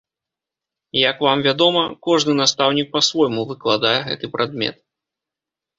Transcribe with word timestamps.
Як 1.09 1.21
вам 1.25 1.37
вядома, 1.47 1.83
кожны 2.07 2.31
настаўнік 2.41 2.87
па-свойму 2.97 3.41
выкладае 3.53 3.97
гэты 4.11 4.25
прадмет. 4.37 4.75